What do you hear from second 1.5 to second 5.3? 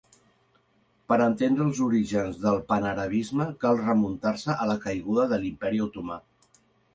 els orígens del panarabisme, cal remuntar-se a la caiguda